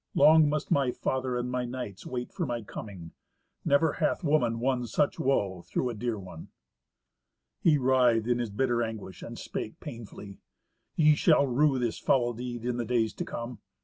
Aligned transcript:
Long 0.15 0.49
must 0.49 0.71
my 0.71 0.89
father 0.91 1.37
and 1.37 1.51
my 1.51 1.63
knights 1.63 2.07
wait 2.07 2.33
for 2.33 2.43
my 2.47 2.63
coming. 2.63 3.11
Never 3.63 3.93
hath 3.93 4.23
woman 4.23 4.59
won 4.59 4.87
such 4.87 5.19
woe 5.19 5.61
through 5.61 5.91
a 5.91 5.93
dear 5.93 6.17
one." 6.17 6.47
He 7.59 7.77
writhed 7.77 8.25
in 8.25 8.39
his 8.39 8.49
bitter 8.49 8.81
anguish, 8.81 9.21
and 9.21 9.37
spake 9.37 9.79
painfully, 9.79 10.39
"Ye 10.95 11.13
shall 11.13 11.45
rue 11.45 11.77
this 11.77 11.99
foul 11.99 12.33
deed 12.33 12.65
in 12.65 12.77
the 12.77 12.85
days 12.85 13.13
to 13.13 13.25
come. 13.25 13.59